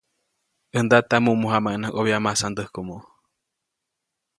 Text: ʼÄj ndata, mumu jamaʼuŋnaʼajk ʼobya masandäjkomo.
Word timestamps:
ʼÄj 0.71 0.81
ndata, 0.85 1.15
mumu 1.23 1.47
jamaʼuŋnaʼajk 1.53 1.93
ʼobya 1.95 2.17
masandäjkomo. 2.25 2.97